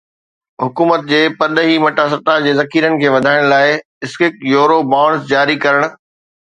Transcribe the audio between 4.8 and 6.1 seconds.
bonds جاري ڪرڻ